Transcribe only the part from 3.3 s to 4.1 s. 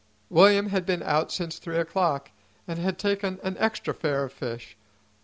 an extra